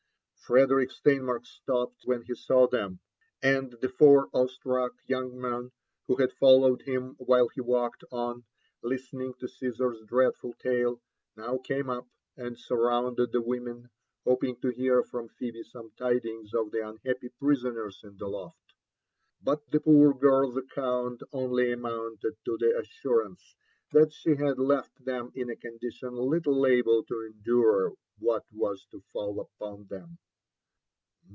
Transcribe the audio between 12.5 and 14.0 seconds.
surrounded the women,